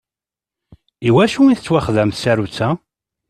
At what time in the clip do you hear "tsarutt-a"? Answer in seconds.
2.11-2.69